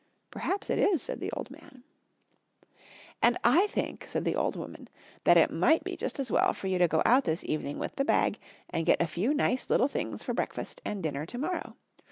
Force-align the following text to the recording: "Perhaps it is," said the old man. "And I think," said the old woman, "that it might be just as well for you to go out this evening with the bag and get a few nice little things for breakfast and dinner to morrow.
"Perhaps 0.31 0.71
it 0.71 0.79
is," 0.79 0.99
said 0.99 1.19
the 1.19 1.31
old 1.33 1.51
man. 1.51 1.83
"And 3.21 3.37
I 3.43 3.67
think," 3.67 4.07
said 4.07 4.25
the 4.25 4.35
old 4.35 4.55
woman, 4.55 4.89
"that 5.25 5.37
it 5.37 5.51
might 5.51 5.83
be 5.83 5.95
just 5.95 6.19
as 6.19 6.31
well 6.31 6.53
for 6.55 6.65
you 6.65 6.79
to 6.79 6.87
go 6.87 7.03
out 7.05 7.23
this 7.25 7.43
evening 7.43 7.77
with 7.77 7.95
the 7.97 8.03
bag 8.03 8.39
and 8.71 8.87
get 8.87 8.99
a 8.99 9.05
few 9.05 9.31
nice 9.31 9.69
little 9.69 9.87
things 9.87 10.23
for 10.23 10.33
breakfast 10.33 10.81
and 10.83 11.03
dinner 11.03 11.27
to 11.27 11.37
morrow. 11.37 11.75